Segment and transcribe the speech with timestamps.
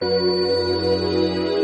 [0.00, 1.63] Música